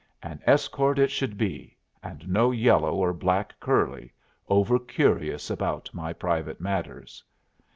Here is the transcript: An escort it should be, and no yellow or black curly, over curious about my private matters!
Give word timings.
An 0.23 0.41
escort 0.47 0.97
it 0.97 1.11
should 1.11 1.37
be, 1.37 1.77
and 2.01 2.27
no 2.27 2.49
yellow 2.49 2.95
or 2.95 3.13
black 3.13 3.53
curly, 3.59 4.11
over 4.49 4.79
curious 4.79 5.51
about 5.51 5.91
my 5.93 6.11
private 6.11 6.59
matters! 6.59 7.23